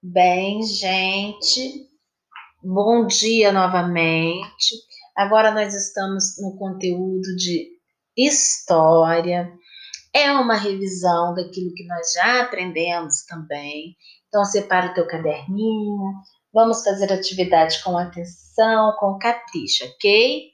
[0.00, 1.88] Bem, gente,
[2.62, 4.76] bom dia novamente.
[5.16, 7.68] Agora nós estamos no conteúdo de
[8.16, 9.52] história.
[10.14, 13.96] É uma revisão daquilo que nós já aprendemos também.
[14.28, 16.12] Então, separa o teu caderninho.
[16.54, 20.44] Vamos fazer atividade com atenção, com capricho, ok?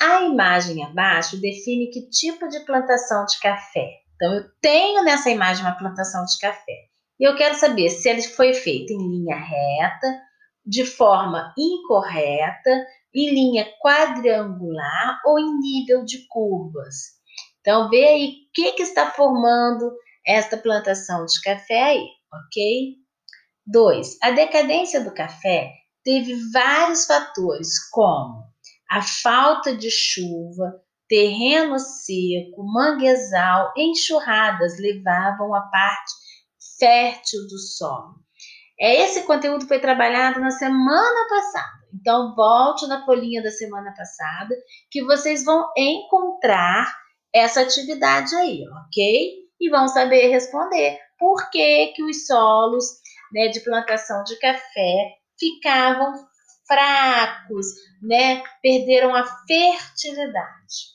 [0.00, 4.00] A imagem abaixo define que tipo de plantação de café.
[4.14, 6.93] Então, eu tenho nessa imagem uma plantação de café.
[7.18, 10.20] E eu quero saber se ele foi feito em linha reta,
[10.66, 17.14] de forma incorreta, em linha quadrangular ou em nível de curvas.
[17.60, 19.92] Então, vê aí o que, que está formando
[20.26, 22.96] esta plantação de café aí, ok?
[23.66, 24.18] 2.
[24.22, 25.70] A decadência do café
[26.02, 28.44] teve vários fatores, como
[28.90, 36.23] a falta de chuva, terreno seco, manguezal, enxurradas levavam a parte
[36.78, 38.14] fértil do solo.
[38.78, 41.84] É, esse conteúdo foi trabalhado na semana passada.
[41.94, 44.54] Então, volte na folhinha da semana passada,
[44.90, 46.92] que vocês vão encontrar
[47.32, 49.32] essa atividade aí, ok?
[49.60, 52.84] E vão saber responder por que, que os solos
[53.32, 56.12] né, de plantação de café ficavam
[56.66, 57.66] fracos,
[58.02, 58.42] né?
[58.60, 60.94] Perderam a fertilidade.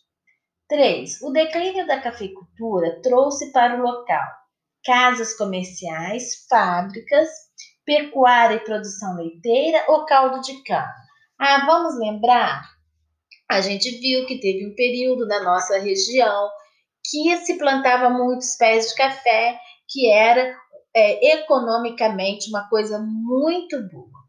[0.68, 1.22] 3.
[1.24, 4.39] O declínio da cafeicultura trouxe para o local
[4.84, 7.30] casas comerciais, fábricas,
[7.86, 10.94] pecuária e produção leiteira ou caldo de cana.
[11.40, 12.64] Ah, vamos lembrar?
[13.50, 16.50] A gente viu que teve um período na nossa região
[17.10, 20.56] que se plantava muitos pés de café, que era
[20.96, 24.20] é, economicamente uma coisa muito boa.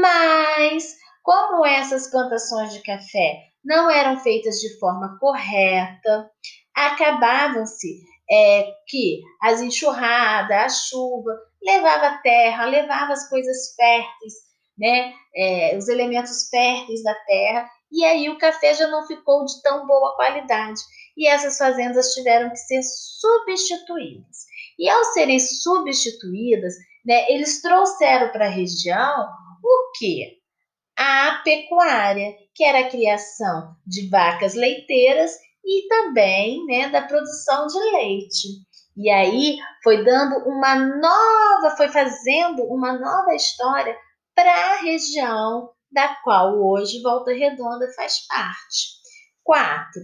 [0.00, 6.30] Mas, como essas plantações de café não eram feitas de forma correta,
[6.74, 8.00] acabavam-se
[8.30, 14.34] é, que as enxurradas, a chuva, levava a terra, levava as coisas férteis,
[14.78, 19.60] né, é, os elementos férteis da terra, e aí o café já não ficou de
[19.62, 20.80] tão boa qualidade.
[21.16, 24.36] E essas fazendas tiveram que ser substituídas.
[24.78, 26.74] E ao serem substituídas,
[27.04, 29.28] né, eles trouxeram para a região
[29.62, 30.38] o que?
[30.96, 35.32] A pecuária, que era a criação de vacas leiteiras
[35.64, 38.48] e também né, da produção de leite.
[38.96, 43.96] E aí foi dando uma nova, foi fazendo uma nova história
[44.34, 49.00] para a região da qual hoje Volta Redonda faz parte.
[49.42, 50.02] Quatro.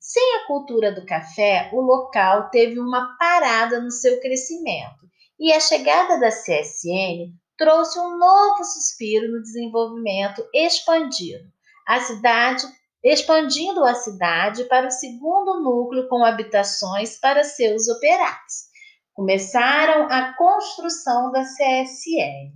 [0.00, 5.06] Sem a cultura do café, o local teve uma parada no seu crescimento
[5.38, 11.44] e a chegada da CSN trouxe um novo suspiro no desenvolvimento expandido.
[11.86, 12.66] A cidade
[13.02, 18.68] expandindo a cidade para o segundo núcleo com habitações para seus operários.
[19.14, 22.52] Começaram a construção da CSN.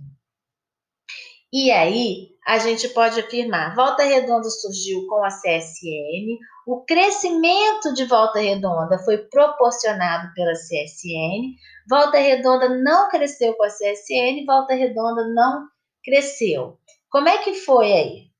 [1.51, 8.05] E aí, a gente pode afirmar, Volta Redonda surgiu com a CSN, o crescimento de
[8.05, 11.53] Volta Redonda foi proporcionado pela CSN,
[11.87, 15.67] Volta Redonda não cresceu com a CSN, Volta Redonda não
[16.03, 16.79] cresceu.
[17.09, 18.32] Como é que foi aí?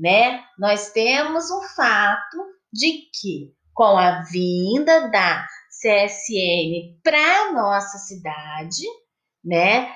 [0.00, 0.42] Né?
[0.58, 2.38] Nós temos um fato
[2.72, 8.84] de que com a vinda da CSN para nossa cidade,
[9.44, 9.92] né?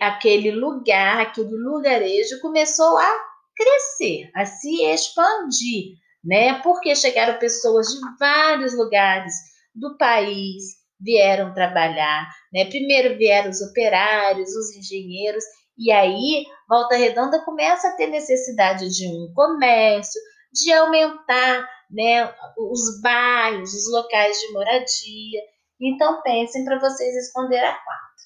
[0.00, 3.10] aquele lugar, aquele lugarejo começou a
[3.54, 6.54] crescer, a se expandir, né?
[6.62, 9.34] Porque chegaram pessoas de vários lugares
[9.74, 10.64] do país,
[10.98, 12.64] vieram trabalhar, né?
[12.66, 15.44] Primeiro vieram os operários, os engenheiros,
[15.76, 20.20] e aí, Volta Redonda começa a ter necessidade de um comércio,
[20.52, 25.40] de aumentar né, os bairros, os locais de moradia.
[25.80, 28.24] Então, pensem para vocês responder a quatro.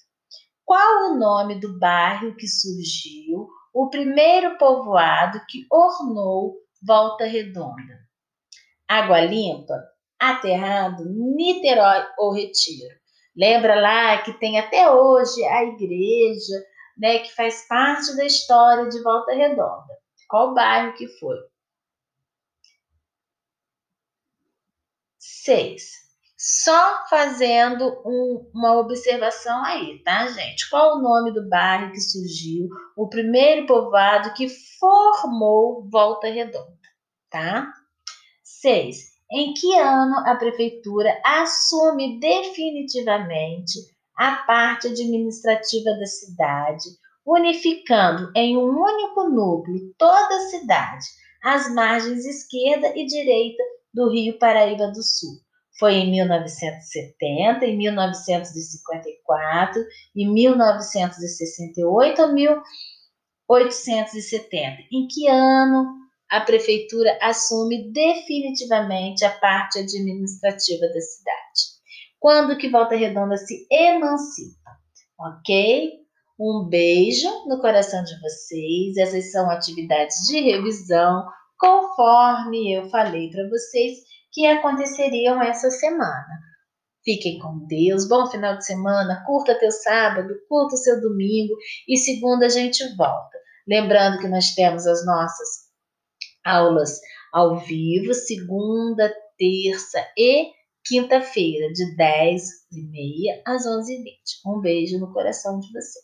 [0.63, 6.55] Qual o nome do bairro que surgiu, o primeiro povoado que ornou
[6.87, 7.99] Volta Redonda?
[8.87, 9.83] Água Limpa,
[10.21, 12.95] Aterrado, Niterói ou Retiro?
[13.35, 19.03] Lembra lá que tem até hoje a igreja né, que faz parte da história de
[19.03, 19.95] Volta Redonda.
[20.29, 21.37] Qual bairro que foi?
[25.19, 26.05] Seis.
[26.37, 30.69] Só fazendo um, uma observação aí, tá, gente?
[30.69, 34.49] Qual o nome do bairro que surgiu, o primeiro povoado que
[34.79, 36.77] formou Volta Redonda,
[37.31, 37.73] tá?
[38.43, 39.15] Seis.
[39.31, 46.85] Em que ano a prefeitura assume definitivamente a parte administrativa da cidade,
[47.27, 51.05] unificando em um único núcleo toda a cidade,
[51.43, 53.63] as margens esquerda e direita
[53.93, 55.43] do Rio Paraíba do Sul.
[55.79, 59.85] foi em 1970, em 1954,
[60.15, 64.83] em 1968 ou 1870.
[64.93, 65.99] Em que ano
[66.31, 71.74] a prefeitura assume definitivamente a parte administrativa da cidade?
[72.25, 74.71] Quando que Volta Redonda se emancipa?
[75.21, 75.93] Ok?
[76.41, 78.97] Um beijo no coração de vocês.
[78.97, 81.23] Essas são atividades de revisão,
[81.59, 83.99] conforme eu falei para vocês
[84.33, 86.41] que aconteceriam essa semana.
[87.05, 91.55] Fiquem com Deus, bom final de semana, curta teu sábado, curta seu domingo
[91.87, 93.39] e segunda a gente volta.
[93.69, 95.49] Lembrando que nós temos as nossas
[96.43, 96.99] aulas
[97.35, 104.41] ao vivo, segunda, terça e quinta-feira, de 10h30 às 11h20.
[104.47, 106.04] Um beijo no coração de vocês.